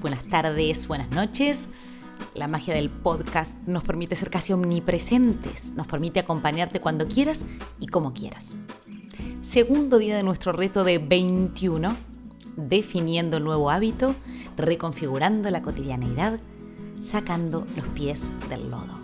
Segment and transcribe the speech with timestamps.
[0.00, 1.68] buenas tardes, buenas noches.
[2.34, 7.44] La magia del podcast nos permite ser casi omnipresentes, nos permite acompañarte cuando quieras
[7.78, 8.56] y como quieras.
[9.40, 11.94] Segundo día de nuestro reto de 21,
[12.56, 14.16] definiendo nuevo hábito,
[14.56, 16.40] reconfigurando la cotidianeidad,
[17.00, 18.98] sacando los pies del lodo.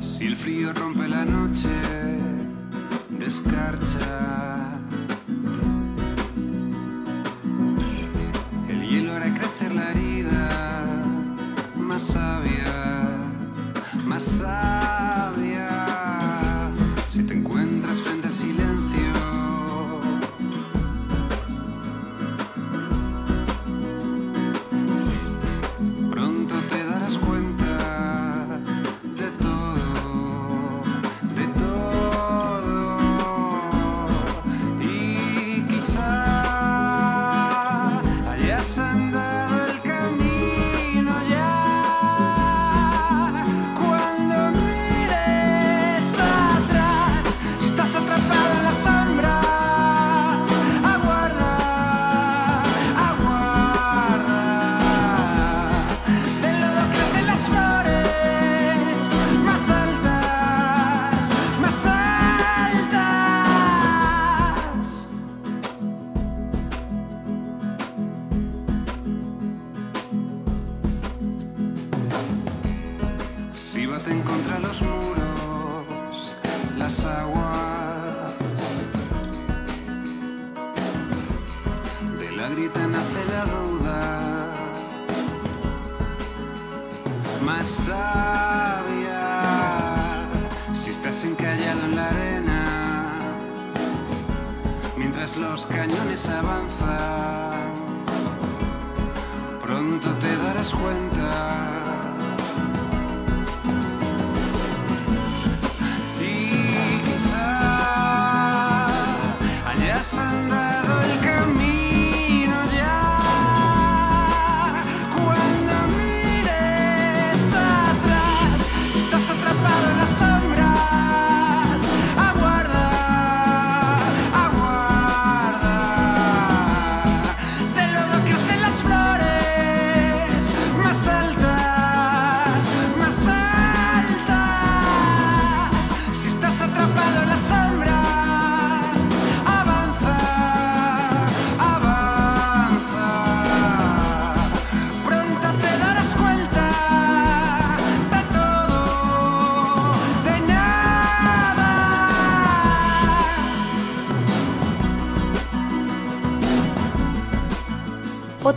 [0.00, 2.17] Si el frío rompe la noche,
[3.18, 4.78] descarcha.
[8.68, 10.48] El hielo hará crecer la herida
[11.76, 13.18] más sabia,
[14.04, 14.87] más sabia.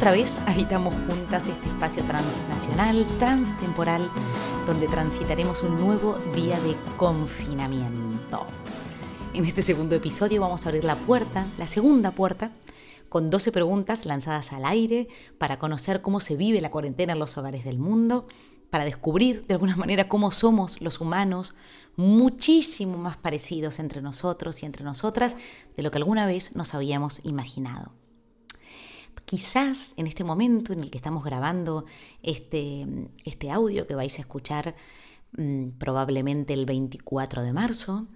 [0.02, 4.10] Otra vez habitamos juntas este espacio transnacional, transtemporal,
[4.66, 8.48] donde transitaremos un nuevo día de confinamiento.
[9.36, 12.50] En este segundo episodio vamos a abrir la puerta, la segunda puerta,
[13.10, 15.08] con 12 preguntas lanzadas al aire
[15.38, 18.26] para conocer cómo se vive la cuarentena en los hogares del mundo,
[18.72, 21.54] para descubrir de alguna manera cómo somos los humanos
[21.96, 25.38] muchísimo más parecidos entre nosotros y entre nosotras
[25.78, 28.01] de lo que alguna vez nos habíamos imaginado
[29.26, 31.86] quizás en este momento en el que estamos grabando
[32.24, 32.86] este,
[33.26, 34.76] este audio que vais a escuchar
[35.38, 38.08] mm, probablemente el 24 de marzo,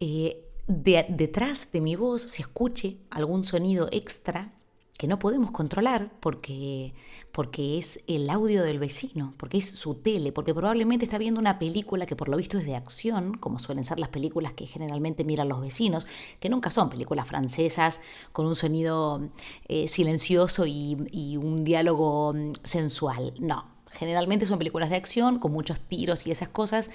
[0.00, 4.52] eh, de- detrás de mi voz se escuche algún sonido extra
[4.98, 6.92] que no podemos controlar porque,
[7.30, 11.60] porque es el audio del vecino, porque es su tele, porque probablemente está viendo una
[11.60, 15.22] película que por lo visto es de acción, como suelen ser las películas que generalmente
[15.22, 16.08] miran los vecinos,
[16.40, 18.00] que nunca son películas francesas
[18.32, 19.30] con un sonido
[19.68, 20.96] eh, silencioso y,
[21.38, 23.34] un diálogo mm, sensual.
[23.38, 26.90] No, Generalmente son películas de acción con muchos tiros y esas cosas.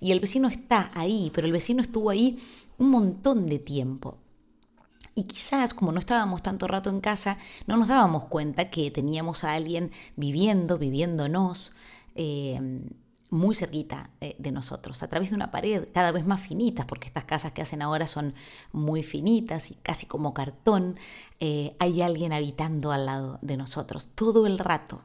[0.00, 2.38] Y el vecino está ahí, pero el vecino estuvo ahí
[2.78, 4.16] un montón de tiempo.
[5.18, 9.42] Y quizás, como no estábamos tanto rato en casa, no nos dábamos cuenta que teníamos
[9.42, 11.72] a alguien viviendo, viviéndonos,
[12.14, 12.60] eh,
[13.28, 17.24] muy cerquita de, nosotros, a través de una pared cada vez más finitas, porque estas
[17.24, 18.32] casas que hacen ahora son
[18.70, 20.96] muy finitas y casi como cartón,
[21.40, 25.02] eh, hay alguien habitando al lado de nosotros todo el rato.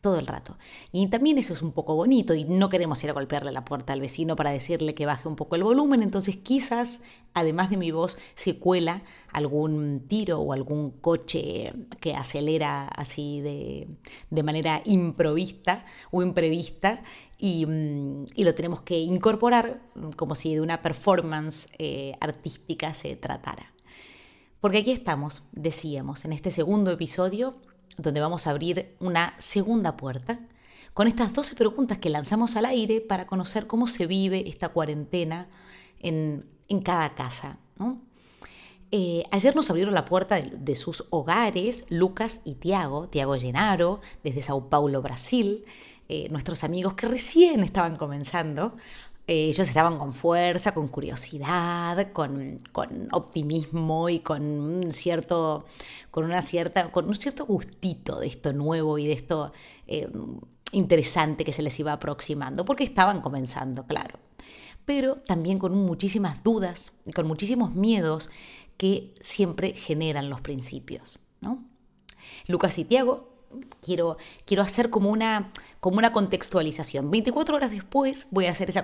[0.00, 0.56] Todo el rato.
[0.92, 3.92] Y también eso es un poco bonito y no queremos ir a golpearle la puerta
[3.92, 7.02] al vecino para decirle que baje un poco el volumen, entonces quizás,
[7.34, 9.02] además de mi voz, se cuela
[9.32, 17.02] algún tiro o algún coche que acelera así de, manera improvista o imprevista
[17.38, 19.82] y, mm, lo tenemos que incorporar
[20.16, 23.72] como si de una performance eh, artística se tratara.
[24.60, 27.54] Porque aquí estamos, decíamos, en este segundo episodio
[28.00, 30.40] donde vamos a abrir una segunda puerta
[30.94, 35.48] con estas 12 preguntas que lanzamos al aire para conocer cómo se vive esta cuarentena
[36.00, 36.46] en,
[36.84, 37.58] cada casa.
[38.90, 44.42] Eh, ayer nos abrieron la puerta de, sus hogares Lucas y Tiago, Tiago Llenaro, desde
[44.42, 45.64] Sao Paulo, Brasil,
[46.08, 48.76] eh, nuestros amigos que recién estaban comenzando
[49.30, 52.58] eh, ellos estaban con fuerza, con curiosidad, con,
[53.12, 55.66] optimismo y con un cierto,
[56.10, 59.52] con una cierta, con un cierto gustito de esto nuevo y de esto
[59.86, 60.10] eh,
[60.72, 64.18] interesante que se les iba aproximando, porque estaban comenzando, claro.
[64.84, 68.30] Pero también con muchísimas dudas y con muchísimos miedos
[68.76, 71.20] que siempre generan los principios.
[71.40, 71.62] ¿no?
[72.48, 73.29] Lucas y Tiago
[73.80, 77.10] quiero, quiero hacer como una, como una contextualización.
[77.10, 78.82] 24 horas después voy a hacer esa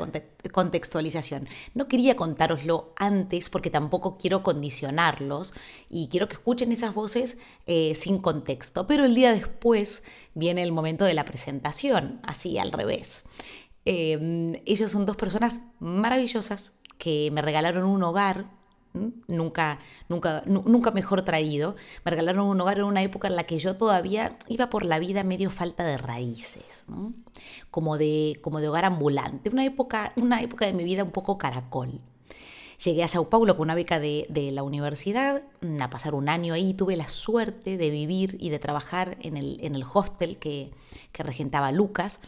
[0.53, 1.49] contextualización.
[1.75, 5.55] No quería contároslo antes porque tampoco quiero condicionarlos
[5.89, 8.87] y quiero que escuchen esas voces eh, sin contexto.
[8.87, 10.05] Pero el día después
[10.35, 13.25] viene el momento de la presentación, así al revés.
[13.85, 18.47] Eh, ellos son dos personas maravillosas que me regalaron un hogar
[19.29, 19.79] nunca,
[20.09, 21.77] nunca, nunca mejor traído.
[22.05, 24.99] Me regalaron un hogar en una época en la que yo todavía iba por la
[24.99, 26.85] vida medio falta de raíces,
[27.71, 31.39] como, de, como de hogar ambulante, una época, una época de mi vida un poco
[31.39, 32.01] caracol.
[32.85, 36.53] Llegué a Sao Paulo con una beca de, la universidad, mm, a pasar un año
[36.53, 40.73] ahí, tuve la suerte de vivir y de trabajar en el, en el hostel que,
[41.13, 42.21] que regentaba Lucas.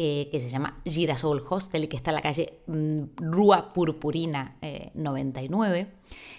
[0.00, 4.56] Eh, que se llama Girasol Hostel, que está en la calle mm, Rua Purpurina
[4.94, 5.80] 99.
[5.80, 5.88] Eh,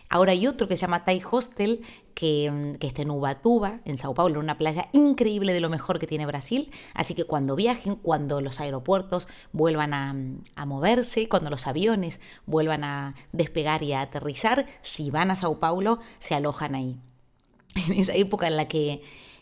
[0.07, 1.81] Ahora hay otro que se llama Tai Hostel,
[2.13, 5.99] que, mm, que, está en Ubatuba, en Sao Paulo, una playa increíble de lo mejor
[5.99, 6.71] que tiene Brasil.
[6.93, 10.15] Así que cuando viajen, cuando los aeropuertos vuelvan a,
[10.55, 15.59] a, moverse, cuando los aviones vuelvan a despegar y a aterrizar, si van a Sao
[15.59, 16.97] Paulo, se alojan ahí.
[17.75, 19.01] En esa época en la que,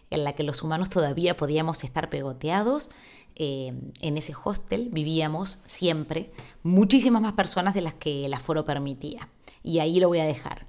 [0.09, 2.89] en la que los humanos todavía podíamos estar pegoteados,
[3.39, 6.31] eh, en ese hostel vivíamos siempre
[6.63, 9.29] muchísimas más personas de las que el aforo permitía.
[9.61, 10.65] Y ahí lo voy a dejar.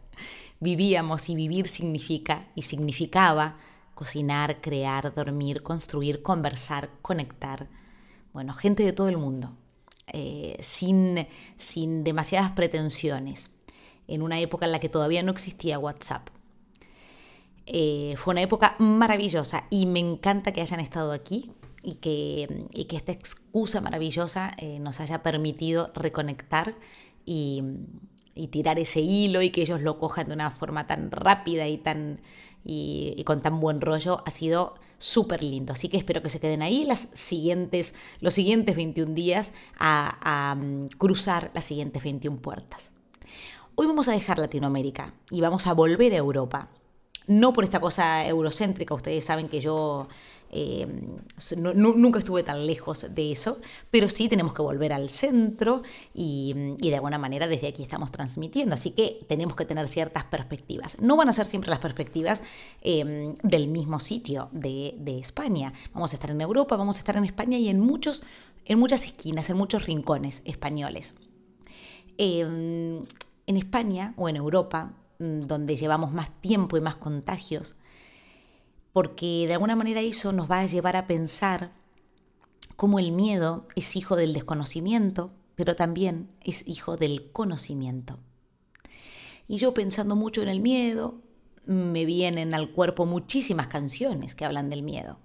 [0.61, 3.57] Vivíamos y vivir significa y significaba
[3.95, 7.69] cocinar, crear, dormir, construir, conversar, conectar.
[8.35, 9.57] Bueno, gente de todo el mundo,
[10.09, 11.27] eh, sin,
[11.57, 13.51] sin demasiadas pretensiones,
[14.09, 16.29] en una época en la que todavía no existía WhatsApp.
[17.65, 21.53] Eh, fue una época maravillosa y me encanta que hayan estado aquí
[21.89, 26.75] y que, que esta excusa maravillosa eh, nos haya permitido reconectar
[27.25, 27.65] y,
[28.53, 32.21] tirar ese hilo y que ellos lo cojan de una forma tan rápida y, tan,
[32.65, 35.73] y, con tan buen rollo ha sido súper lindo.
[35.73, 40.55] Así que espero que se queden ahí las siguientes, los siguientes 21 días a, a
[40.55, 42.93] mm, cruzar las siguientes 21 puertas.
[43.75, 46.69] Hoy vamos a dejar Latinoamérica y vamos a volver a Europa.
[47.27, 50.07] No por esta cosa eurocéntrica, ustedes saben que yo
[50.51, 50.87] eh,
[51.57, 53.59] nunca estuve tan lejos de eso,
[53.91, 55.83] pero sí tenemos que volver al centro
[56.15, 60.99] y, de alguna manera desde aquí estamos transmitiendo, así que tenemos que tener ciertas perspectivas.
[61.01, 62.43] No van a ser siempre las perspectivas
[62.81, 65.73] em, del mismo sitio de, España.
[65.93, 68.23] Vamos a estar en Europa, vamos a estar en España y en, muchos,
[68.65, 71.15] en muchas esquinas, en muchos rincones españoles.
[72.19, 73.05] Em,
[73.47, 77.75] en España o en Europa, mm, donde llevamos más tiempo y más contagios,
[78.93, 81.73] porque de alguna manera eso nos va a llevar a pensar
[82.77, 88.19] cómo el miedo es hijo del desconocimiento, pero también es hijo del conocimiento.
[89.49, 91.21] Y yo pensando mucho en el miedo,
[91.65, 95.19] me vienen al cuerpo muchísimas canciones que hablan del miedo,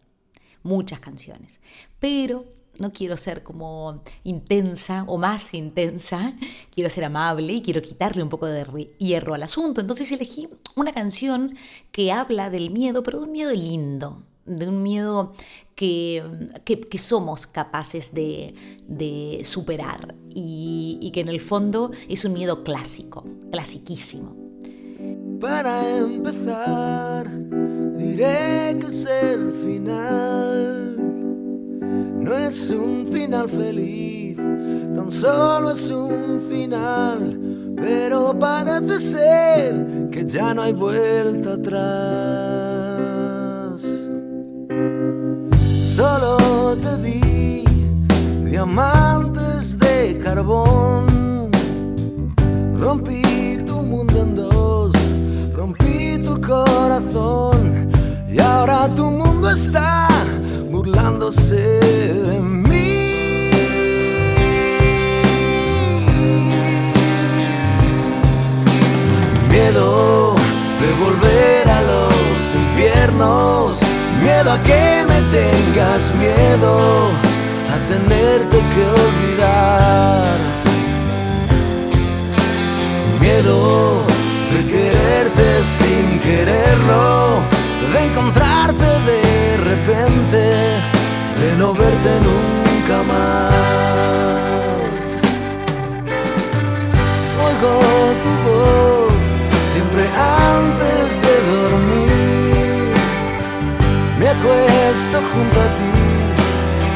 [0.63, 1.59] muchas canciones,
[1.99, 2.45] pero
[2.79, 6.33] no quiero ser como intensa o más intensa,
[6.73, 8.63] quiero ser amable y quiero quitarle un poco de
[8.97, 9.81] hierro al asunto.
[9.81, 11.55] Entonces elegí una canción
[11.91, 15.33] que habla del miedo, pero de un miedo lindo, de un miedo
[15.75, 16.23] que,
[16.65, 18.53] que, somos capaces de,
[18.87, 24.35] de superar y, y que en el fondo es un miedo clásico, clasiquísimo.
[25.39, 27.29] Para empezar,
[27.97, 31.02] diré que es el final
[32.23, 40.53] no es un final feliz, tan solo es un final, pero parece ser que ya
[40.53, 41.81] no hay vuelta atrás.
[45.81, 47.65] Solo te di
[48.49, 51.51] diamantes de carbón.
[52.79, 54.93] Rompí tu mundo en dos,
[55.53, 57.91] rompí tu corazón
[58.29, 60.12] y ahora tu mundo está
[60.83, 63.49] burlándose de mí.
[69.49, 70.35] Miedo
[70.81, 73.79] de volver a los infiernos,
[74.21, 77.11] miedo a que me tengas miedo,
[77.73, 79.82] a tenerte que olvidar.
[104.93, 105.93] Acuesto junto a ti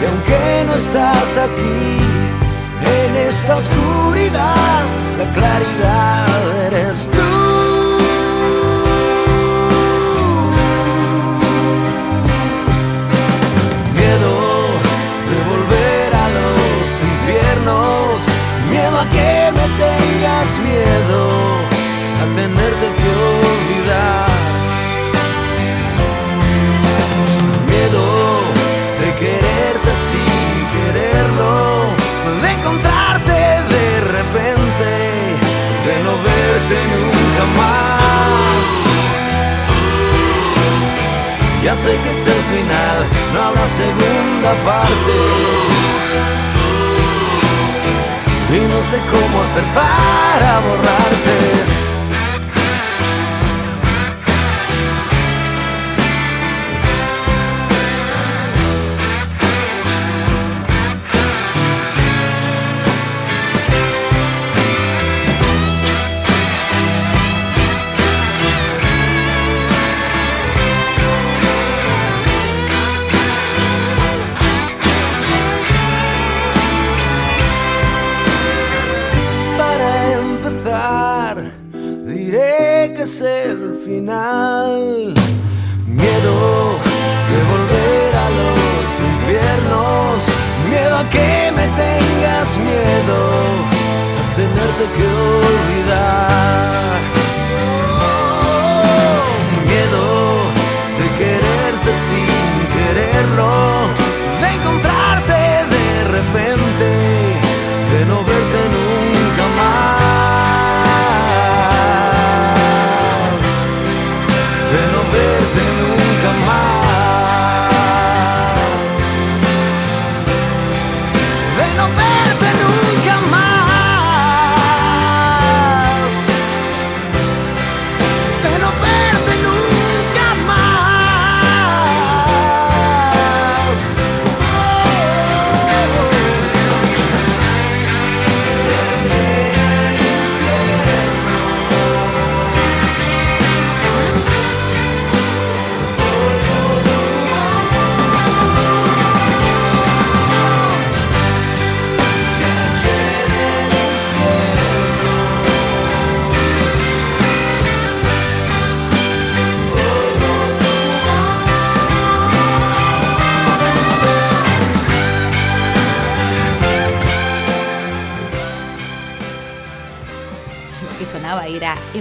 [0.02, 1.98] y aunque no estás aquí,
[3.04, 4.84] en esta oscuridad,
[5.18, 6.28] la claridad
[6.68, 7.18] eres tú.
[13.96, 14.34] Miedo
[15.30, 18.20] de volver a los infiernos,
[18.70, 21.20] miedo a que me tengas miedo,
[22.22, 24.37] a tenerte que olvidar.
[36.76, 38.66] Nunca más.
[41.64, 42.98] Ya sé que es el final,
[43.34, 45.16] no habrá segunda parte.
[48.50, 51.87] Y no sé cómo hacer para borrarte.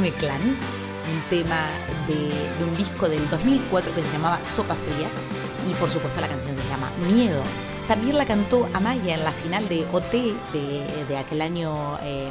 [0.07, 1.69] Era M-Clan, un tema
[2.07, 5.09] de, de un disco del 2004 que se llamaba Sopa Fría
[5.69, 7.43] y por supuesto la canción se llama Miedo.
[7.89, 10.13] También la cantó Amaya en la final de OT
[10.53, 12.31] de, de aquel año eh,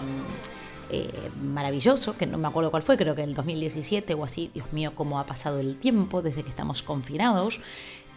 [0.90, 4.52] eh, maravilloso, que no me acuerdo cuál fue, creo que el 2017 o así.
[4.54, 7.60] Dios mío, cómo ha pasado el tiempo desde que estamos confinados.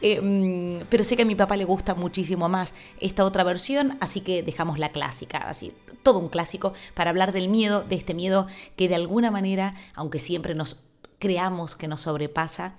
[0.01, 3.99] Eh, mm, pero sé que a mi papá le gusta muchísimo más esta otra versión,
[4.01, 8.15] así que dejamos la clásica, así todo un clásico para hablar del miedo, de este
[8.15, 10.85] miedo que de alguna manera, aunque siempre nos
[11.19, 12.75] creamos que nos sobrepasa,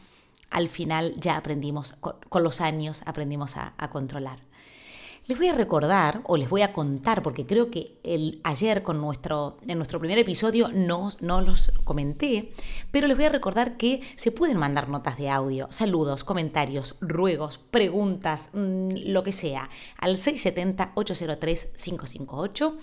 [0.50, 4.40] al final ya aprendimos, con, los años aprendimos a controlar.
[5.30, 9.00] Les voy a recordar o les voy a contar, porque creo que el, ayer con
[9.00, 12.52] nuestro, en nuestro primer episodio no, no los comenté,
[12.90, 17.60] pero les voy a recordar que se pueden mandar notas de audio, saludos, comentarios, ruegos,
[17.60, 19.70] preguntas, mmm, lo que sea,
[20.00, 22.74] al 670-803-558.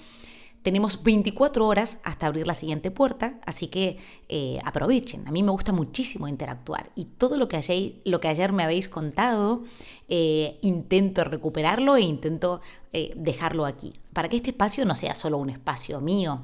[0.66, 3.98] Tenemos 24 horas hasta abrir la siguiente puerta, así que
[4.28, 5.22] eh, aprovechen.
[5.28, 8.64] A mí me gusta muchísimo interactuar y todo lo que ayer, lo que ayer me
[8.64, 9.62] habéis contado,
[10.08, 12.60] eh, intento recuperarlo e intento
[12.92, 16.42] eh, dejarlo aquí, para que este espacio no sea solo un espacio mío,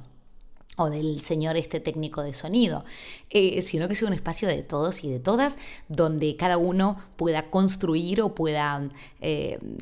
[0.77, 2.87] o del señor este técnico de sonido,
[3.31, 8.23] sino que sea un espacio de todos y de todas, donde cada uno pueda construir
[8.23, 8.89] o pueda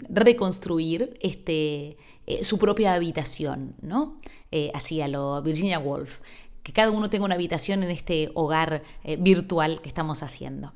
[0.08, 1.96] reconstruir este,
[2.30, 4.20] eh, su propia habitación, ¿no?
[4.52, 6.20] Eh, así a lo Virginia Woolf,
[6.62, 10.72] que cada uno tenga una habitación en este hogar eh, virtual que estamos haciendo.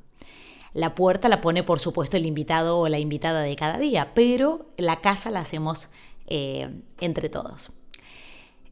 [0.74, 4.66] La puerta la pone, por supuesto, el invitado o la invitada de cada día, pero
[4.76, 5.88] la casa la hacemos
[6.26, 7.72] entre todos.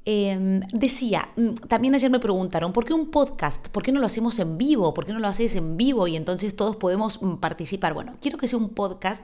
[0.04, 3.68] Em, decía, mm, también ayer me preguntaron, ¿por qué un podcast?
[3.68, 4.92] ¿Por qué no lo hacemos en vivo?
[4.94, 7.94] ¿Por qué no lo haces en vivo y entonces todos podemos mm, participar?
[7.94, 9.22] Bueno, quiero que sea un podcast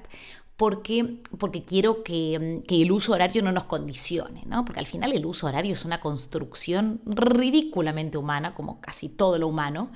[0.57, 4.65] porque, porque quiero que, el uso horario no nos condicione, ¿no?
[4.65, 9.49] Porque al final el uso horario es una construcción ridículamente humana, como casi todo lo
[9.49, 9.91] humano,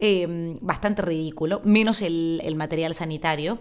[0.00, 3.58] em, bastante ridículo, menos el, material sanitario.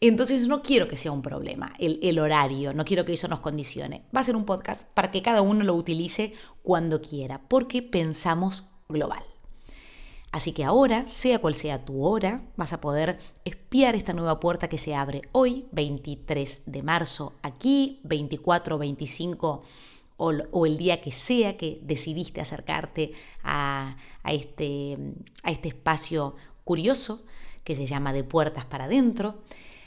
[0.00, 3.40] Entonces no quiero que sea un problema el, el horario, no quiero que eso nos
[3.40, 4.04] condicione.
[4.14, 8.64] Va a ser un podcast para que cada uno lo utilice cuando quiera, porque pensamos
[8.88, 9.24] global.
[10.30, 14.68] Así que ahora, sea cual sea tu hora, vas a poder espiar esta nueva puerta
[14.68, 19.62] que se abre hoy, 23 de marzo, aquí, 24, 25
[20.18, 24.98] o, el día que sea que decidiste acercarte a, este,
[25.44, 26.34] a este espacio
[26.64, 27.24] curioso
[27.64, 29.42] que se llama de puertas para adentro.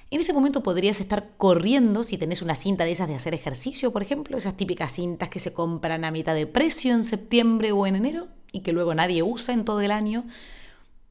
[0.10, 3.92] En este momento podrías estar corriendo si tenés una cinta de esas de hacer ejercicio,
[3.92, 7.86] por ejemplo, esas típicas cintas que se compran a mitad de precio en septiembre o
[7.86, 10.26] en enero y que luego nadie usa en todo el año,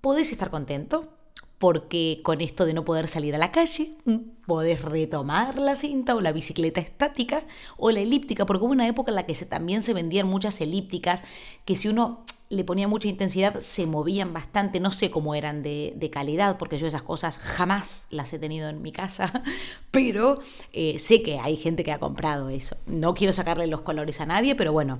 [0.00, 1.14] podés estar contento
[1.60, 6.14] porque con esto de no poder salir a la calle, mm, podés retomar la cinta
[6.14, 7.42] o la bicicleta estática
[7.76, 10.58] o la elíptica, porque hubo una época en la que se, también se vendían muchas
[10.62, 11.22] elípticas
[11.66, 16.10] que si uno le ponía mucha intensidad se movían bastante, no sé cómo eran de,
[16.10, 19.42] calidad, porque yo esas cosas jamás las he tenido en mi casa,
[19.90, 20.40] pero
[20.72, 22.78] eh, sé que hay gente que ha comprado eso.
[22.86, 24.98] No quiero sacarle los colores a nadie, pero bueno,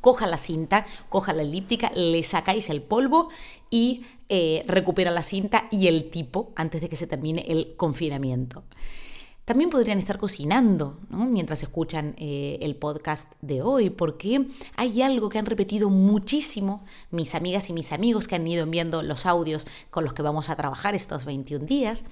[0.00, 3.30] coja la cinta, coja la elíptica, le sacáis el polvo
[3.70, 8.64] y eh, recupera la cinta y el tipo antes de que se termine el confinamiento.
[9.44, 15.40] También podrían estar cocinando mientras escuchan eh, el podcast de hoy, porque hay algo que
[15.40, 20.04] han repetido muchísimo mis amigas y mis amigos que han ido enviando los audios con
[20.04, 22.04] los que vamos a trabajar estos 21 días,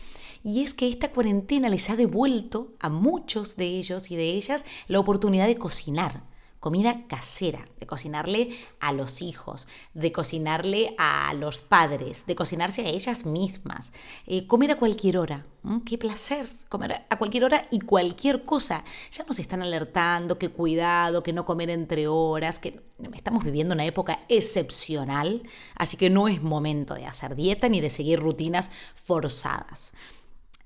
[0.43, 4.65] y es que esta cuarentena les ha devuelto a muchos de ellos y de ellas
[4.89, 6.23] la oportunidad de cocinar
[6.61, 12.89] comida casera, de cocinarle a los hijos, de cocinarle a los padres, de cocinarse a
[12.89, 13.93] ellas mismas,
[14.27, 15.47] eh, comer a cualquier hora.
[15.85, 16.49] ¡Qué placer!
[16.69, 18.85] Comer a cualquier hora y cualquier cosa.
[19.11, 22.81] Ya nos están alertando que cuidado, que no comer entre horas, que
[23.15, 25.43] estamos viviendo una época excepcional,
[25.75, 29.93] así que no es momento de hacer dieta ni de seguir rutinas forzadas.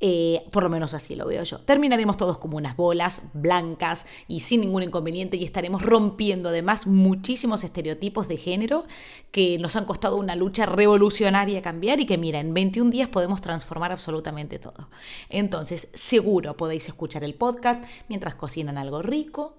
[0.04, 1.58] Eh, por lo menos así lo veo yo.
[1.58, 7.62] Terminaremos todos como unas bolas blancas y sin ningún inconveniente y estaremos rompiendo además muchísimos
[7.62, 8.84] estereotipos de género
[9.30, 13.40] que nos han costado una lucha revolucionaria cambiar y que mira, en 21 días podemos
[13.42, 14.88] transformar absolutamente todo.
[15.28, 19.56] Entonces, seguro podéis escuchar el podcast mientras cocinan algo rico.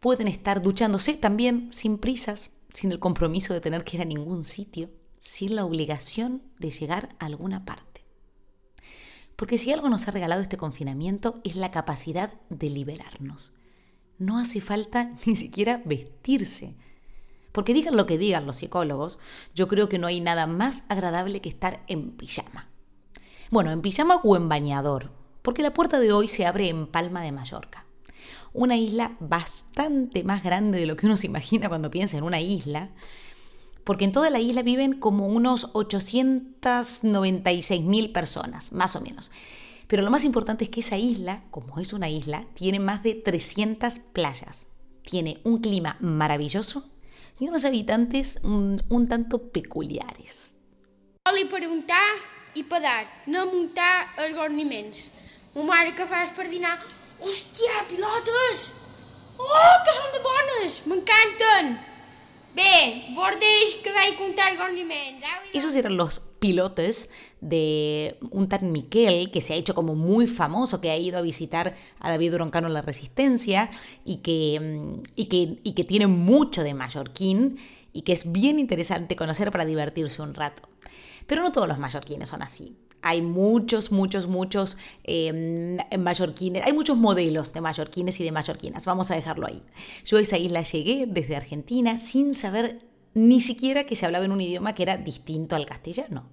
[0.00, 4.42] Pueden estar duchándose también sin prisas, sin el compromiso de tener que ir a ningún
[4.42, 4.88] sitio,
[5.20, 7.85] sin la obligación de llegar a alguna parte.
[9.36, 13.52] Porque si algo nos ha regalado este confinamiento es la capacidad de liberarnos.
[14.18, 16.74] No hace falta ni siquiera vestirse.
[17.52, 19.18] Porque digan lo que digan los psicólogos,
[19.54, 22.68] yo creo que no hay nada más agradable que estar en pijama.
[23.50, 27.22] Bueno, en pijama o en bañador, porque la puerta de hoy se abre en Palma
[27.22, 27.86] de Mallorca.
[28.52, 32.40] Una isla bastante más grande de lo que uno se imagina cuando piensa en una
[32.40, 32.90] isla,
[33.86, 39.30] porque en toda la isla viven como unos 896 mil personas, más o menos.
[39.86, 43.14] Pero lo más importante es que esa isla, como es una isla, tiene más de
[43.14, 44.66] 300 playas,
[45.02, 46.90] tiene un clima maravilloso
[47.38, 50.56] y unos habitantes un, un tanto peculiares.
[51.30, 52.18] Oli preguntar
[52.58, 55.06] i per dar, no muntar els gorniments.
[55.54, 56.82] Ma mare que fas per dinar?
[57.22, 58.74] Hòstia, pilotes!
[59.38, 60.82] Oh, que són de bones!
[60.90, 61.94] M'encanten!
[65.52, 70.80] Esos eran los pilotes de un tal Miquel que se ha hecho como muy famoso,
[70.80, 73.70] que ha ido a visitar a David Broncano en la Resistencia
[74.04, 77.58] y que, mm, y que, y que tiene mucho de mallorquín
[77.92, 80.68] y que es bien interesante conocer para divertirse un rato.
[81.26, 82.76] Pero no todos los mallorquines son así.
[83.02, 89.10] Hay muchos, muchos, muchos eh, mallorquines, hay muchos modelos de mallorquines y de mallorquinas, vamos
[89.10, 89.62] a dejarlo ahí.
[90.04, 92.78] Yo a esa isla llegué desde Argentina sin saber
[93.14, 96.24] ni siquiera que se hablaba en un idioma que era distinto al castellano.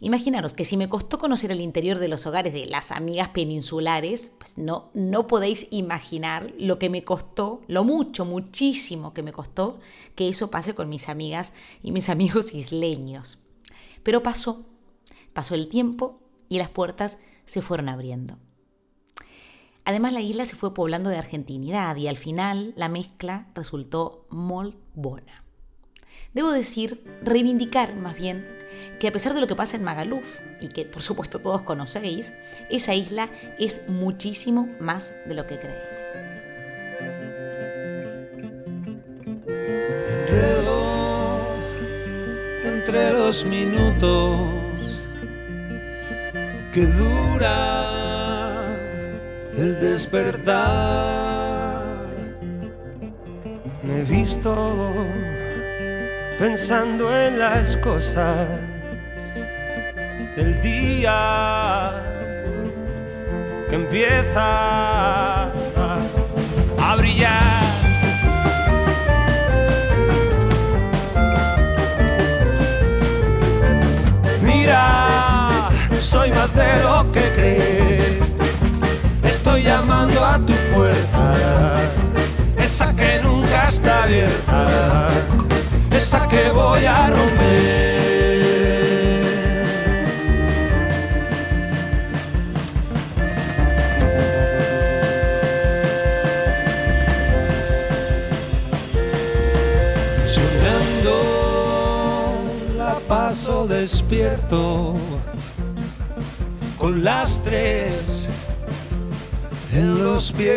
[0.00, 4.30] Imaginaros que si me costó conocer el interior de los hogares de las amigas peninsulares,
[4.38, 9.80] pues no, no podéis imaginar lo que me costó, lo mucho, muchísimo que me costó
[10.14, 13.38] que eso pase con mis amigas y mis amigos isleños.
[14.02, 14.66] Pero pasó,
[15.36, 16.18] pasó el tiempo
[16.48, 18.38] y las puertas se fueron abriendo.
[19.84, 24.74] Además la isla se fue poblando de argentinidad y al final la mezcla resultó muy
[24.94, 25.44] buena.
[26.32, 28.46] Debo decir, reivindicar más bien
[28.98, 32.32] que a pesar de lo que pasa en Magaluf, y que por supuesto todos conocéis,
[32.70, 36.00] esa isla es muchísimo más de lo que creéis.
[42.64, 44.65] Entre los minutos
[46.76, 47.56] que dura
[49.56, 50.44] el despertar.
[53.82, 54.92] Me he visto
[56.38, 58.46] pensando en las cosas
[60.36, 61.92] del día
[63.70, 67.55] que empieza a brillar.
[76.16, 78.16] Soy más de lo que crees.
[79.22, 81.24] Estoy llamando a tu puerta,
[82.56, 85.08] esa que nunca está abierta,
[85.90, 87.96] esa que voy a romper.
[103.08, 104.96] Paso despierto
[106.86, 108.28] con las tres
[109.72, 110.54] en los pies.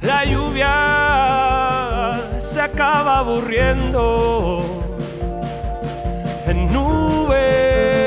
[0.00, 0.68] La lluvia
[2.40, 4.64] se acaba aburriendo
[6.48, 8.01] en nubes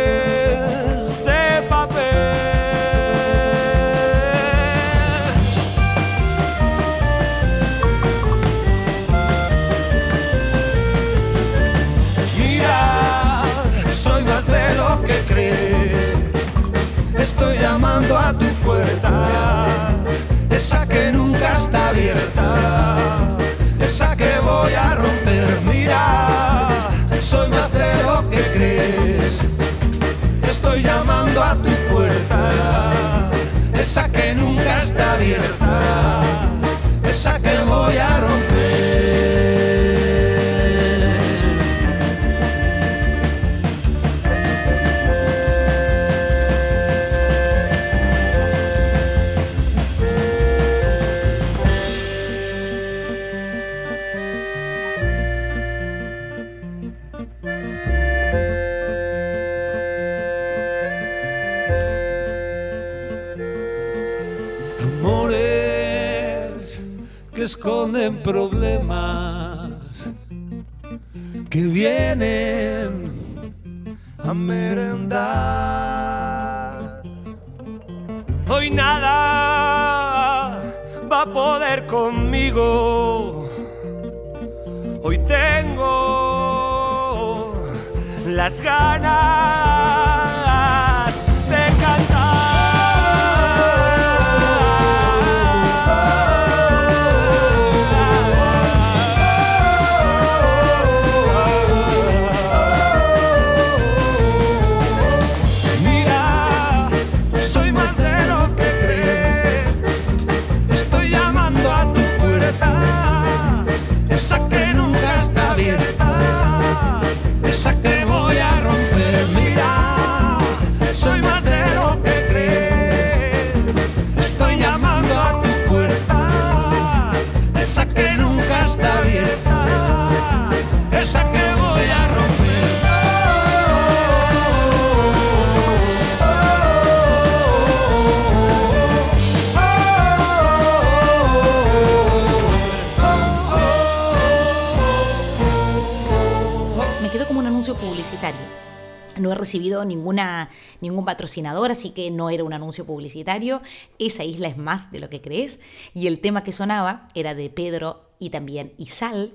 [149.45, 150.49] recibido ninguna,
[150.81, 153.61] ningún patrocinador, así que no era un anuncio publicitario.
[153.99, 155.59] Esa isla es más de lo que crees.
[155.93, 159.33] Y el tema que sonaba era de Pedro y también Isal,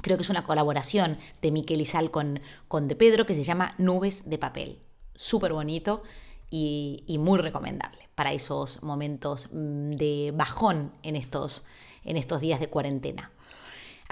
[0.00, 3.74] Creo que es una colaboración de Miquel Izal con, con De Pedro que se llama
[3.78, 4.80] Nubes de Papel.
[5.14, 6.02] Súper bonito
[6.50, 11.64] y, y, muy recomendable para esos momentos mm, de bajón en estos,
[12.04, 13.30] en estos días de cuarentena.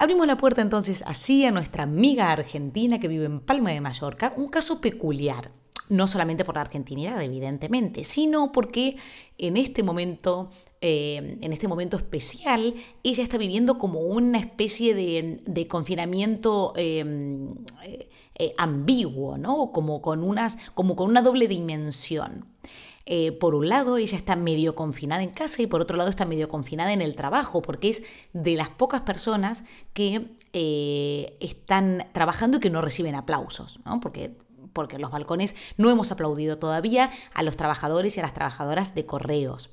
[0.01, 4.33] Abrimos la puerta entonces así a nuestra amiga argentina que vive en Palma de Mallorca,
[4.35, 5.51] un caso peculiar,
[5.89, 8.97] no solamente por la argentinidad, evidentemente, sino porque
[9.37, 10.49] en este momento,
[10.81, 17.05] eh, en este momento especial, ella está viviendo como una especie de, confinamiento eh,
[18.33, 19.71] eh, ambiguo, ¿no?
[19.71, 22.47] Como con, unas, como con una doble dimensión.
[23.05, 26.25] Eh, por un lado, ella está medio confinada en casa y por otro lado está
[26.25, 32.57] medio confinada en el trabajo, porque es de las pocas personas que eh, están trabajando
[32.57, 33.99] y que no reciben aplausos, ¿no?
[33.99, 34.37] Porque
[34.73, 38.95] porque en los balcones no hemos aplaudido todavía a los trabajadores y a las trabajadoras
[38.95, 39.69] de correos.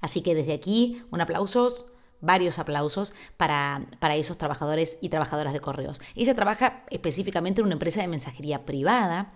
[0.00, 5.60] Así que desde aquí, un aplauso, varios aplausos para, para, esos trabajadores y trabajadoras de
[5.60, 6.00] correos.
[6.14, 9.32] Ella trabaja específicamente en una empresa de mensajería privada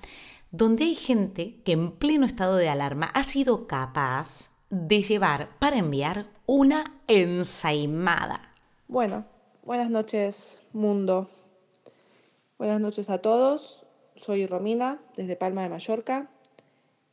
[0.57, 5.77] donde hay gente que en pleno estado de alarma ha sido capaz de llevar para
[5.77, 8.41] enviar una ensaimada.
[8.89, 9.27] Bueno,
[9.65, 11.29] buenas noches mundo.
[12.57, 13.85] Buenas noches a todos.
[14.17, 16.31] Soy Romina, desde Palma de Mallorca.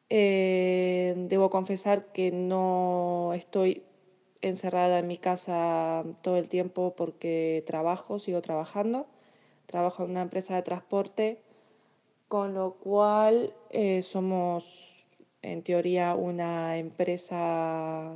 [0.09, 3.83] Eh, debo confesar que no estoy
[4.41, 9.05] encerrada en mi casa todo el tiempo porque trabajo, sigo trabajando.
[9.65, 11.42] Trabajo en una empresa de transporte
[12.27, 15.05] con lo cual eh, somos
[15.41, 18.15] en teoría una empresa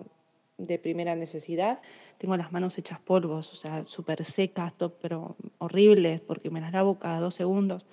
[0.58, 1.80] de primera necesidad.
[2.18, 6.98] Tengo las manos hechas polvos, o sea, súper secas, pero horribles, porque me las lavo
[6.98, 7.86] cada dos segundos.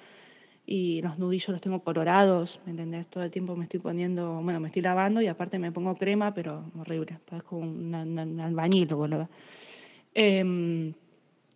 [0.67, 3.07] Y los nudillos los tengo colorados, ¿me entendés?
[3.09, 6.33] Todo el tiempo me estoy poniendo, bueno, me estoy lavando y aparte me pongo crema,
[6.33, 9.29] pero horrible, parezco un, un albañil, boludo.
[10.15, 10.95] Eh,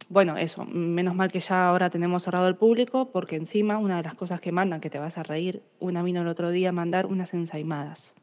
[0.09, 4.05] bueno, eso, menos mal que ya ahora tenemos cerrado el público, porque encima una de
[4.05, 7.07] las cosas que mandan, que te vas a reír, una vino el otro día mandar
[7.07, 8.15] unas ensaimadas.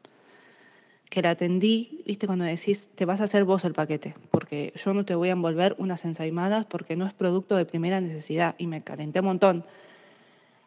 [1.08, 4.94] Que la atendí, viste, cuando decís, te vas a hacer vos el paquete, porque yo
[4.94, 8.66] no te voy a envolver unas ensaimadas porque no es producto de primera necesidad y
[8.66, 9.64] me calenté un montón.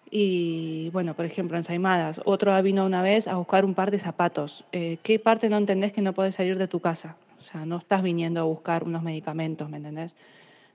[0.10, 2.22] Y bueno, por ejemplo, ensaimadas.
[2.24, 4.64] Otro vino una vez a buscar un par de zapatos.
[4.72, 7.18] Eh, ¿Qué parte no entendés que no podés salir de tu casa?
[7.40, 10.16] O sea, no estás viniendo a buscar unos medicamentos, ¿me entendés?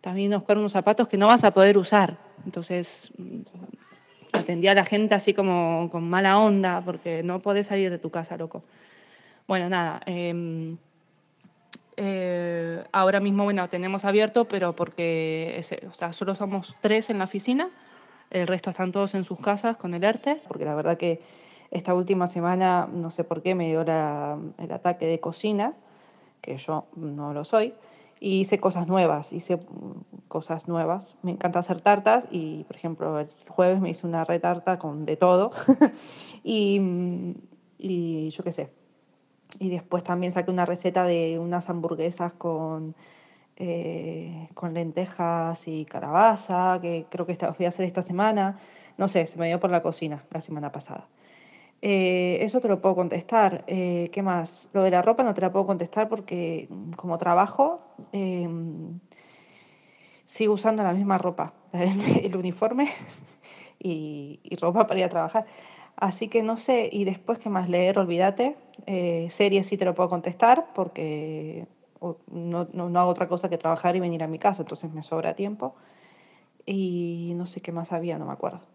[0.04, 2.18] También buscar unos zapatos que no vas a poder usar.
[2.44, 3.10] Entonces
[4.34, 8.10] atendía a la gente así como con mala onda porque no podés salir de tu
[8.10, 8.62] casa, loco.
[9.48, 10.02] Bueno, nada.
[10.04, 10.76] Em,
[11.96, 17.24] eh, ahora mismo, bueno, tenemos abierto, pero porque o sea, solo somos tres en la
[17.24, 17.70] oficina,
[18.28, 20.42] el resto están todos en sus casas con el ERTE.
[20.46, 21.22] Porque la verdad que
[21.70, 25.72] esta última semana, no sé por qué, me dio el ataque de cocina,
[26.42, 27.72] que yo no lo soy
[28.20, 29.58] y hice cosas nuevas, hice
[30.28, 31.16] cosas nuevas.
[31.22, 35.16] Me encanta hacer tartas y, por ejemplo, el jueves me hice una retarta con de
[35.16, 35.50] todo
[36.44, 36.80] y,
[37.78, 38.70] y yo qué sé.
[39.60, 42.96] Y después también saqué una receta de unas hamburguesas con,
[43.56, 48.58] eh, con lentejas y calabaza, que creo que voy a hacer esta semana.
[48.98, 51.08] No sé, se me dio por la cocina la semana pasada.
[51.86, 53.62] Eh, eso te lo puedo contestar.
[53.66, 54.70] Eh, ¿Qué más?
[54.72, 57.76] Lo de la ropa no te la puedo contestar porque mm, como trabajo
[58.12, 59.00] em,
[60.24, 62.88] sigo usando la misma ropa, el uniforme
[63.78, 65.44] y, ropa para ir a trabajar.
[65.96, 67.68] Así que no sé, y después, ¿qué más?
[67.68, 68.56] Leer, olvídate.
[68.86, 71.66] Eh, series sí te lo puedo contestar porque
[72.30, 75.34] no, no, hago otra cosa que trabajar y venir a mi casa, entonces me sobra
[75.34, 75.74] tiempo.
[76.66, 78.73] Y no sé qué más había, no me acuerdo.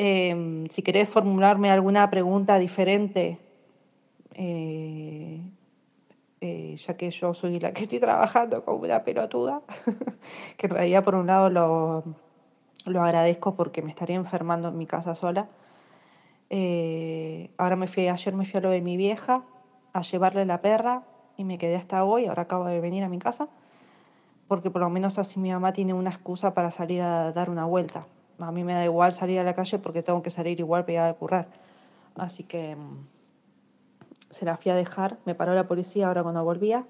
[0.00, 3.40] Em, si querés formularme alguna pregunta diferente,
[4.34, 5.42] eh,
[6.40, 9.60] eh, ya que yo soy la que estoy trabajando como una pelotuda,
[10.56, 12.04] que en realidad por un lado lo,
[12.86, 15.48] lo, agradezco porque me estaría enfermando en mi casa sola.
[16.48, 19.42] Eh, ahora me fui, ayer me fui a lo de mi vieja
[19.94, 21.02] a llevarle la perra
[21.36, 23.48] y me quedé hasta hoy, ahora acabo de venir a mi casa,
[24.46, 27.64] porque por lo menos así mi mamá tiene una excusa para salir a dar una
[27.64, 28.06] vuelta
[28.38, 30.92] a mí me da igual salir a la calle porque tengo que salir igual para
[30.92, 31.48] ir a currar.
[32.16, 33.06] Así que mm,
[34.30, 36.86] se la fui a dejar, me paró la policía ahora cuando volvía.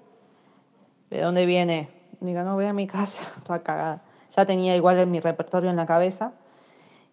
[1.09, 1.89] ¿De dónde viene?
[2.19, 4.01] Digo, no, voy a mi casa, toda cagada.
[4.31, 6.33] Ya tenía igual mi repertorio en la cabeza.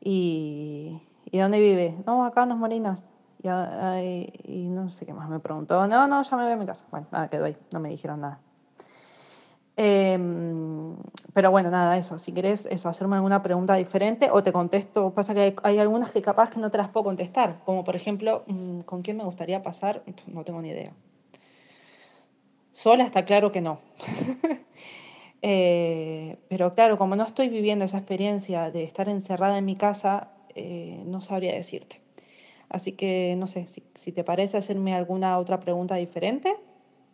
[0.00, 1.96] Y, ¿y dónde vive?
[2.06, 3.06] No, acá en Los Molinos.
[3.42, 3.48] Y,
[4.44, 5.86] y, no sé qué más me preguntó.
[5.86, 6.84] No, no, ya me voy a mi casa.
[6.90, 8.40] Bueno, nada, quedó ahí, no me dijeron nada.
[9.76, 10.96] Em,
[11.34, 12.18] pero bueno, nada, eso.
[12.18, 16.22] Si querés eso, hacerme alguna pregunta diferente o te contesto, pasa que hay, algunas que
[16.22, 19.62] capaz que no te las puedo contestar, como por ejemplo, mm, ¿con quién me gustaría
[19.62, 20.02] pasar?
[20.26, 20.92] No tengo ni idea.
[22.72, 23.80] Sola está claro que no.
[25.42, 30.28] Eh, pero claro, como no estoy viviendo esa experiencia de estar encerrada en mi casa,
[30.54, 32.00] eh, no sabría decirte.
[32.70, 36.56] Así que no sé, si, si te parece hacerme alguna otra pregunta diferente,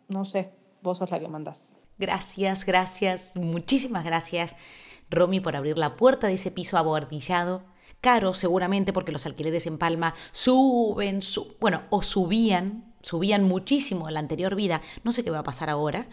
[0.07, 0.49] no sé,
[0.81, 1.82] vos sos la que mandás.
[1.97, 4.55] Gracias, gracias, muchísimas gracias,
[5.09, 7.63] Romy, por abrir la puerta de ese piso abordillado.
[8.01, 11.21] Caro, seguramente, porque los alquileres en Palma suben,
[11.59, 14.81] bueno, o subían, subían muchísimo en la anterior vida.
[15.03, 16.07] No sé qué va a pasar ahora.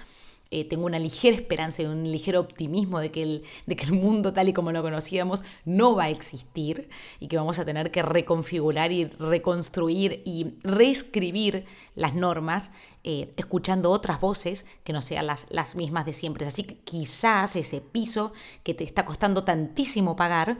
[0.52, 3.92] Eh, tengo una ligera esperanza y un ligero optimismo de que, el, de que el
[3.92, 6.88] mundo tal y como lo conocíamos no va a existir
[7.20, 12.72] y que vamos a tener que reconfigurar y reconstruir y reescribir las normas
[13.04, 16.44] eh, escuchando otras voces que no sean las, las mismas de siempre.
[16.44, 18.32] Así que quizás ese piso
[18.64, 20.58] que te está costando tantísimo pagar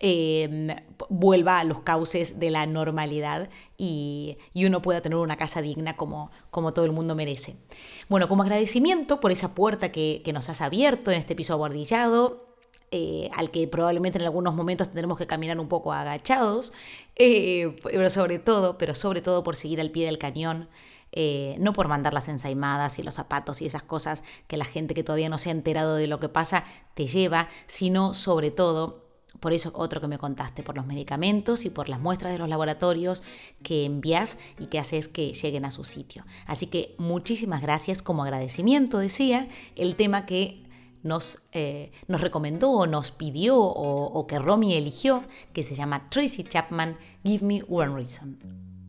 [0.00, 0.68] Em,
[1.08, 6.30] vuelva a los cauces de la normalidad y, uno pueda tener una casa digna como,
[6.50, 7.56] como todo el mundo merece.
[8.08, 12.46] Bueno, como agradecimiento por esa puerta que, nos has abierto en este piso abordillado,
[12.90, 16.72] eh, al que probablemente en algunos momentos tendremos que caminar un poco agachados,
[17.16, 20.68] eh, pero sobre todo, pero sobre todo por seguir al pie del cañón.
[21.10, 24.92] Eh, no por mandar las ensaimadas y los zapatos y esas cosas que la gente
[24.92, 29.07] que todavía no se ha enterado de lo que pasa te lleva, sino sobre todo
[29.40, 32.48] por eso otro que me contaste, por los medicamentos y por las muestras de los
[32.48, 33.22] laboratorios
[33.62, 36.24] que envías y que haces que lleguen a su sitio.
[36.46, 40.64] Así que muchísimas gracias como agradecimiento, decía, el tema que
[41.02, 46.08] nos, eh, nos recomendó o nos pidió o, o que Romy eligió, que se llama
[46.10, 48.38] Tracy Chapman, Give Me One Reason.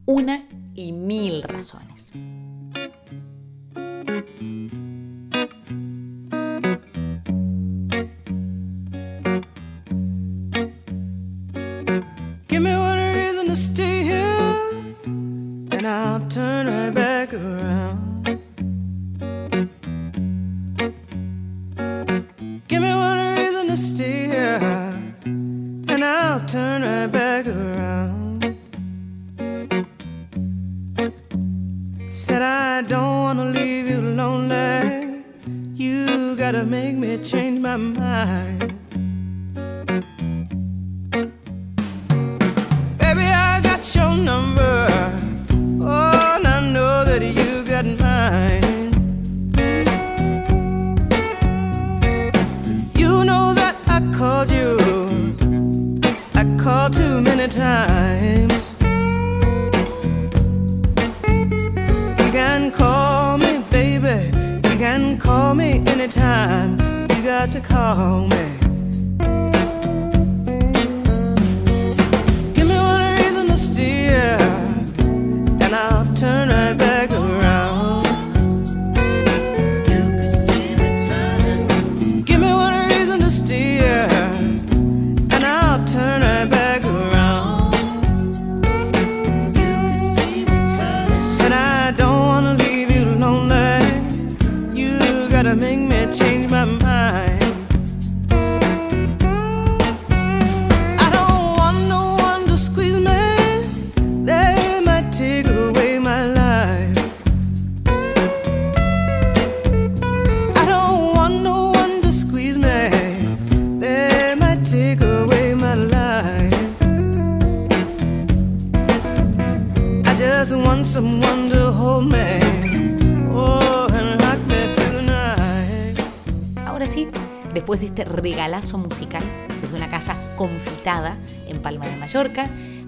[0.06, 2.12] Una y mil razones.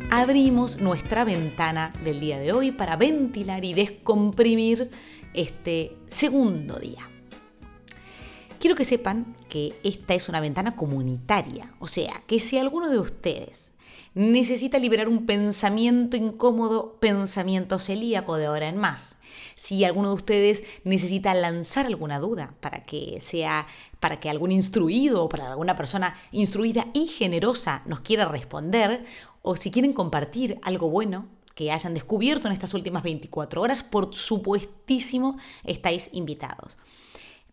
[0.10, 4.90] Abrimos nuestra ventana del día de hoy para ventilar y descomprimir
[5.36, 7.08] este segundo día.
[8.60, 12.98] Quiero que sepan que esta es una ventana comunitaria, o sea, que si alguno de
[12.98, 13.76] ustedes
[14.16, 19.20] necesita liberar un pensamiento incómodo, pensamiento celíaco de ahora en más.
[19.56, 23.68] Si alguno de ustedes necesita lanzar alguna duda para que sea
[24.00, 29.06] para que algún instruido o para alguna persona instruida y generosa nos quiera responder
[29.42, 34.16] o si quieren compartir algo bueno que hayan descubierto en estas últimas 24 horas, por
[34.16, 36.80] supuestísimo estáis invitados.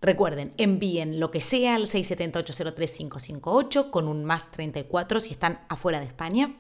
[0.01, 6.07] Recuerden, envíen lo que sea al 678-03558 con un más 34 si están afuera de
[6.07, 6.55] España.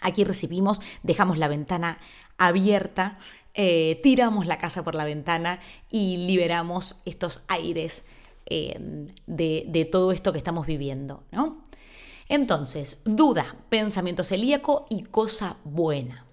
[0.00, 2.00] Aquí recibimos, dejamos la ventana
[2.36, 3.20] abierta,
[3.54, 8.04] eh, tiramos la casa por la ventana y liberamos estos aires
[8.46, 11.22] eh, de, de, todo esto que estamos viviendo.
[11.30, 11.62] ¿no?
[12.28, 16.26] Entonces, duda, pensamiento celíaco y cosa buena.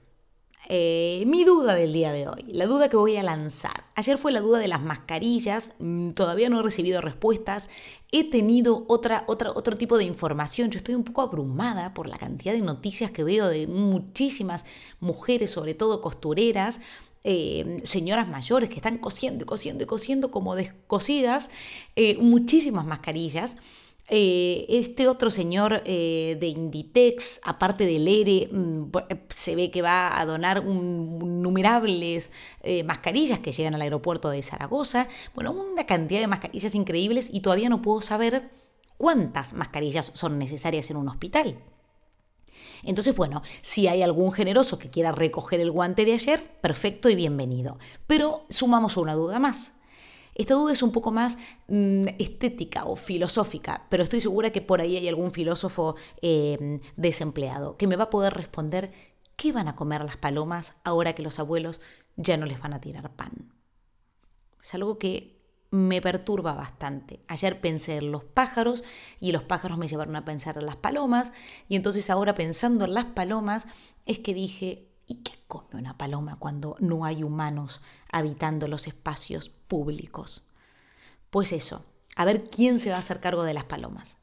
[0.69, 3.83] eh, mi duda del día de hoy, la duda que voy a lanzar.
[3.95, 7.69] Ayer fue la duda de las mascarillas, mm, todavía no he recibido respuestas,
[8.11, 12.17] he tenido otra, otra, otro tipo de información, yo estoy un poco abrumada por la
[12.17, 14.65] cantidad de noticias que veo de muchísimas
[15.01, 16.79] mujeres, sobre todo costureras,
[17.23, 21.51] eh, señoras mayores que están cosiendo y cosiendo y cosiendo como descosidas,
[21.95, 23.57] eh, muchísimas mascarillas.
[24.07, 28.91] Eh, este otro señor de Inditex, aparte del ERE, mm,
[29.29, 32.31] se ve que va a donar innumerables
[32.83, 35.07] mascarillas que llegan al aeropuerto de Zaragoza.
[35.35, 38.49] Bueno, una cantidad de mascarillas increíbles y todavía no puedo saber
[38.97, 41.57] cuántas mascarillas son necesarias en un hospital.
[42.83, 47.15] Entonces, bueno, si hay algún generoso que quiera recoger el guante de ayer, perfecto y
[47.15, 47.77] bienvenido.
[48.07, 49.75] Pero sumamos una duda más.
[50.33, 54.81] Esta duda es un poco más mm, estética o filosófica, pero estoy segura que por
[54.81, 58.91] ahí hay algún filósofo em, desempleado que me va a poder responder
[59.35, 61.81] qué van a comer las palomas ahora que los abuelos
[62.15, 63.53] ya no les van a tirar pan.
[64.61, 65.40] Es algo que
[65.71, 67.21] me perturba bastante.
[67.27, 68.83] Ayer pensé en los pájaros
[69.19, 71.31] y los pájaros me llevaron a pensar en las palomas
[71.69, 73.67] y entonces ahora pensando en las palomas
[74.05, 79.47] es que dije, ¿y qué come una paloma cuando no hay humanos habitando los espacios
[79.47, 80.43] públicos?
[81.29, 81.85] Pues eso,
[82.17, 84.17] a ver quién se va a hacer cargo de las palomas.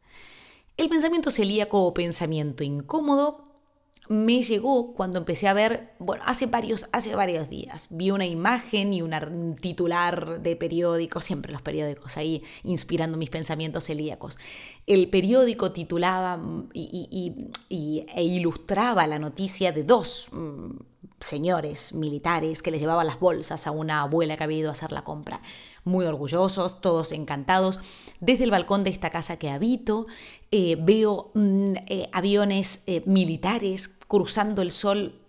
[0.77, 3.48] El pensamiento celíaco o pensamiento incómodo
[4.09, 8.93] me llegó cuando empecé a ver, bueno, hace varios, hace varios días, vi una imagen
[8.93, 14.39] y un titular de periódico, siempre los periódicos ahí inspirando mis pensamientos celíacos.
[14.87, 16.41] El periódico titulaba
[16.73, 17.35] y,
[17.69, 20.31] e ilustraba la noticia de dos
[21.21, 24.93] señores militares que le llevaban las bolsas a una abuela que había ido a hacer
[24.93, 25.41] la compra.
[25.85, 27.81] Muy orgullosos, todos encantados.
[28.21, 30.07] Desde el balcón de esta casa que habito
[30.51, 35.21] eh, veo mm, eh, aviones eh, militares cruzando el sol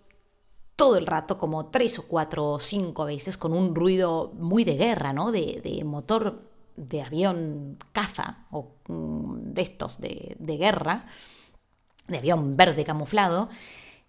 [0.74, 4.76] todo el rato, como tres o cuatro o cinco veces, con un ruido muy de
[4.76, 5.30] guerra, ¿no?
[5.30, 11.06] De, motor de avión caza o mm, de estos de, de guerra,
[12.08, 13.50] de avión verde camuflado.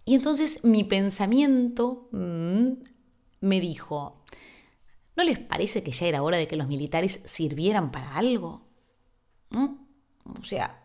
[0.06, 2.72] Y entonces mi pensamiento mm,
[3.42, 4.24] me dijo,
[5.18, 8.66] ¿no les parece que ya era hora de que los militares sirvieran para algo?
[9.50, 9.86] ¿No?
[10.40, 10.81] O sea,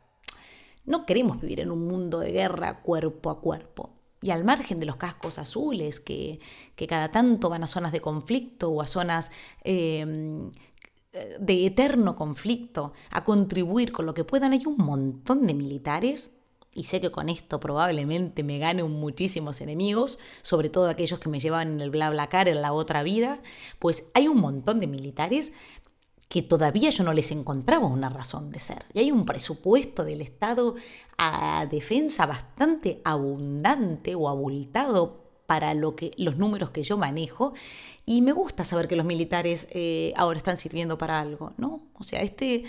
[0.86, 3.90] no queremos vivir en un mundo de guerra cuerpo a cuerpo.
[4.22, 6.40] Y al margen de los cascos azules, que,
[6.88, 9.30] cada tanto van a zonas de conflicto o a zonas
[9.62, 10.50] em,
[11.38, 16.36] de eterno conflicto, a contribuir con lo que puedan, hay un montón de militares
[16.76, 21.40] y sé que con esto probablemente me gane muchísimos enemigos, sobre todo aquellos que me
[21.40, 23.40] llevan en el bla bla car en la otra vida,
[23.78, 25.54] pues hay un montón de militares
[26.28, 28.86] que todavía yo no les encontraba una razón de ser.
[28.92, 30.74] Y hay un presupuesto del Estado
[31.18, 37.54] a defensa bastante abundante o abultado para lo que, los números que yo manejo
[38.04, 41.82] y me gusta saber que los militares eh, ahora están sirviendo para algo, ¿no?
[41.94, 42.64] O sea, este,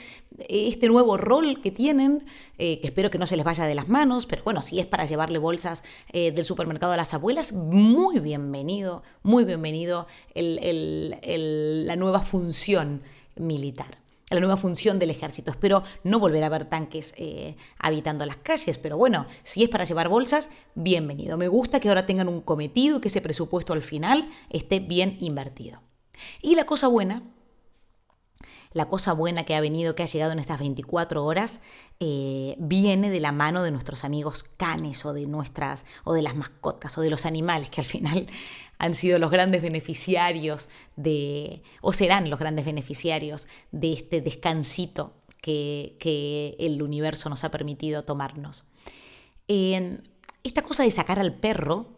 [0.49, 2.25] este nuevo rol que tienen,
[2.57, 4.87] eh, que espero que no se les vaya de las manos, pero bueno, si es
[4.87, 12.21] para llevarle bolsas eh, del supermercado a las abuelas, muy bienvenido, muy bienvenido la nueva
[12.21, 13.03] función
[13.39, 15.51] militar la nueva función del ejército.
[15.51, 19.85] Espero no volver a ver tanques eh, habitando las calles, pero bueno, si es para
[19.85, 21.37] llevar bolsas, bienvenido.
[21.37, 25.17] Me gusta que ahora tengan un cometido y que ese presupuesto al final esté bien
[25.21, 25.81] invertido.
[26.41, 27.23] Y la cosa buena,
[28.73, 31.61] la cosa buena que ha venido, que ha llegado en estas 24 horas,
[31.99, 36.35] eh, viene de la mano de nuestros amigos canes o de nuestras, o de las
[36.35, 38.27] mascotas, o de los animales, que al final
[38.77, 46.55] han sido los grandes beneficiarios de, o serán los grandes beneficiarios de este descansito que,
[46.59, 48.65] el universo nos ha permitido tomarnos.
[49.47, 51.97] esta cosa de sacar al perro,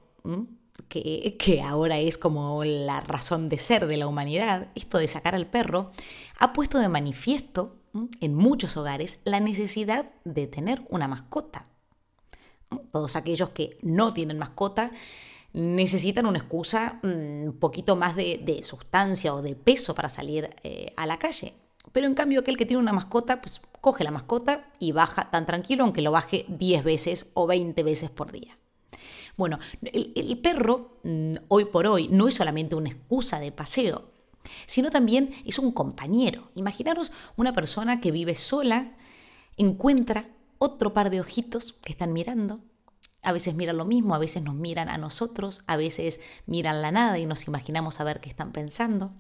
[0.88, 5.48] que, ahora es como la razón de ser de la humanidad, esto de sacar al
[5.48, 5.92] perro,
[6.38, 7.76] ha puesto de manifiesto
[8.22, 11.66] en muchos hogares la necesidad de tener una mascota.
[12.92, 14.92] Todos aquellos que no tienen mascota
[15.54, 20.94] necesitan una excusa mm, un poquito más de, sustancia o de peso para salir eh,
[20.96, 21.54] a la calle.
[21.92, 25.48] Pero en cambio aquel que tiene una mascota, pues coge la mascota y baja tan
[25.48, 28.59] tranquilo, aunque lo baje 10 veces o 20 veces por día.
[29.40, 34.12] Bueno, el, perro mm, hoy por hoy no es solamente una excusa de paseo,
[34.68, 36.52] sino también es un compañero.
[36.56, 38.98] Imaginaros una persona que vive sola,
[39.56, 40.28] encuentra
[40.58, 42.60] otro par de ojitos que están mirando
[43.22, 46.92] a veces miran lo mismo, a veces nos miran a nosotros, a veces miran la
[46.92, 49.14] nada y nos imaginamos a ver qué están pensando.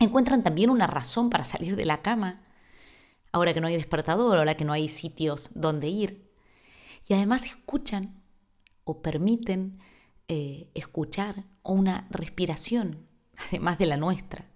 [0.00, 2.42] Encuentran también una razón para salir de la cama,
[3.32, 6.30] ahora que no hay despertador, ahora que no hay sitios donde ir.
[7.08, 8.23] Y además escuchan
[8.84, 9.78] o permiten
[10.28, 13.06] eh, escuchar una respiración,
[13.48, 14.46] además de la nuestra.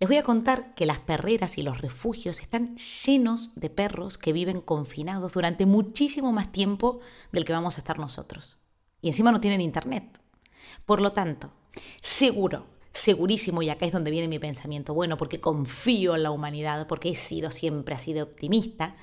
[0.00, 4.32] Les voy a contar que las perreras y los refugios están llenos de perros que
[4.32, 7.00] viven confinados durante muchísimo más tiempo
[7.32, 8.58] del que vamos a estar nosotros.
[9.00, 10.20] Y encima no tienen internet.
[10.86, 11.50] Por lo tanto,
[12.00, 16.86] seguro, segurísimo, y acá es donde viene mi pensamiento bueno, porque confío en la humanidad,
[16.86, 18.96] porque he sido siempre así de optimista,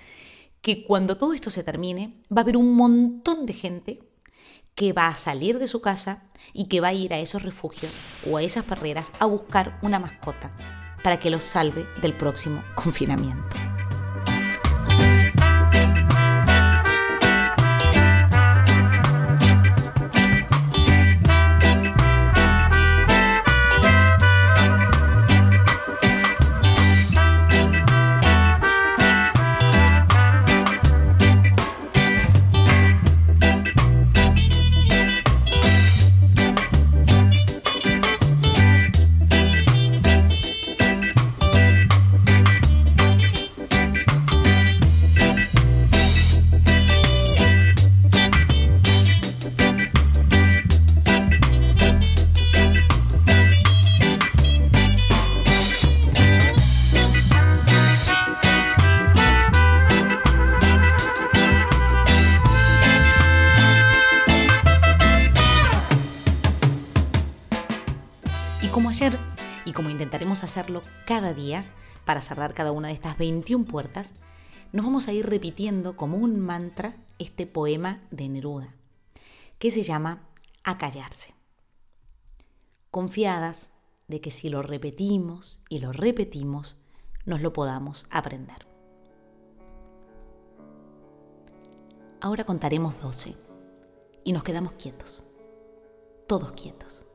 [0.65, 3.99] que cuando todo esto se termine, va a haber un montón de gente
[4.73, 7.99] que va a salir de su casa y que va a ir a esos refugios
[8.27, 10.57] o a esas perreras a buscar una mascota
[11.03, 13.64] para que los salve del próximo confinamiento.
[72.15, 74.13] Para cerrar cada una de estas 21 puertas,
[74.71, 78.73] nos vamos a ir repitiendo como un mantra este poema de Neruda,
[79.59, 80.29] que se llama
[80.63, 81.33] Acallarse.
[82.89, 83.73] Confiadas
[84.07, 86.77] de que si lo repetimos y lo repetimos,
[87.25, 88.65] nos lo podamos aprender.
[92.21, 93.35] Ahora contaremos 12
[94.23, 95.25] y nos quedamos quietos,
[96.27, 97.05] todos quietos,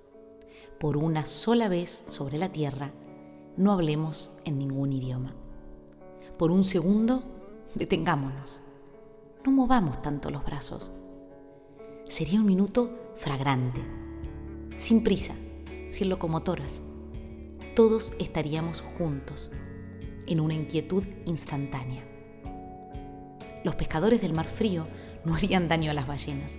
[0.78, 2.92] por una sola vez sobre la tierra
[3.60, 5.34] no hablemos en ningún idioma.
[6.38, 7.22] Por un segundo,
[7.74, 8.62] detengámonos.
[9.44, 10.90] No movamos tanto los brazos.
[12.08, 13.82] Sería un minuto fragrante,
[14.78, 15.34] sin prisa,
[15.90, 16.80] sin locomotoras.
[17.76, 19.50] Todos estaríamos juntos,
[20.26, 22.02] en una inquietud instantánea.
[23.62, 24.86] Los pescadores del mar frío
[25.26, 26.58] no harían daño a las ballenas,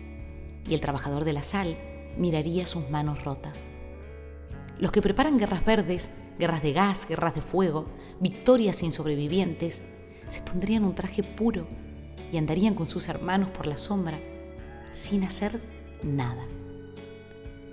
[0.70, 1.80] y el trabajador de la sal
[2.16, 3.66] miraría sus manos rotas.
[4.78, 7.86] Los que preparan guerras verdes guerras de gas, guerras de fuego,
[8.20, 9.84] victorias sin sobrevivientes,
[10.28, 11.68] se pondrían un traje puro
[12.32, 14.18] y andarían con sus hermanos por la sombra
[14.94, 15.60] sin hacer
[16.04, 16.46] nada.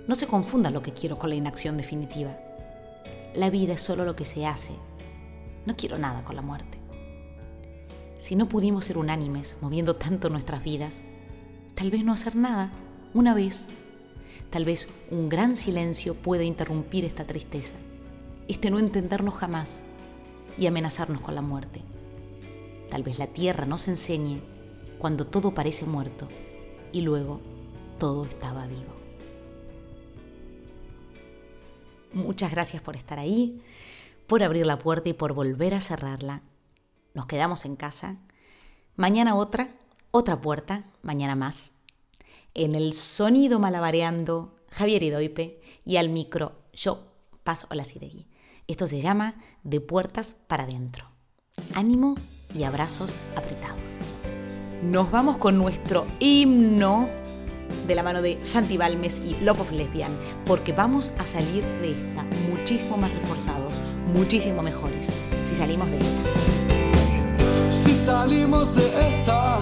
[0.07, 2.37] No se confunda lo que quiero con la inacción definitiva.
[3.33, 4.73] La vida es solo lo que se hace.
[5.65, 6.79] No quiero nada con la muerte.
[8.17, 11.01] Si no pudimos ser unánimes moviendo tanto nuestras vidas,
[11.75, 12.71] tal vez no hacer nada
[13.13, 13.67] una vez,
[14.49, 17.75] tal vez un gran silencio pueda interrumpir esta tristeza
[18.49, 19.83] este no entendernos jamás
[20.57, 21.83] y amenazarnos con la muerte.
[22.89, 24.41] Tal vez la tierra nos enseñe
[24.97, 26.27] cuando todo parece muerto
[26.91, 27.39] y luego
[27.99, 28.95] todo estaba vivo.
[32.11, 33.61] Muchas gracias por estar ahí,
[34.25, 36.41] por abrir la puerta y por volver a cerrarla.
[37.13, 38.17] Nos quedamos en casa.
[38.95, 39.75] Mañana otra,
[40.09, 41.73] otra puerta, mañana más.
[42.55, 47.05] En el sonido malabareando, Javier Idoipe y al micro, yo,
[47.43, 48.27] Paz Olaciregui.
[48.69, 51.05] Esto se llama De puertas para adentro.
[51.73, 52.13] Ánimo
[52.53, 53.97] y abrazos apretados.
[54.83, 57.09] Nos vamos con nuestro himno
[57.87, 60.11] de la mano de Santi Balmes y Love of Lesbian,
[60.45, 63.73] porque vamos a salir de esta muchísimo más reforzados,
[64.13, 65.09] muchísimo mejores,
[65.45, 66.29] si salimos de esta.
[67.71, 69.57] Si salimos de esta,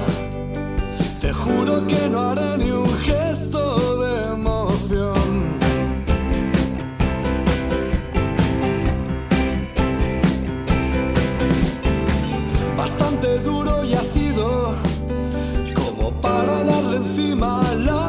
[1.22, 3.67] te juro que no haré ni un gesto
[17.40, 18.07] darle encima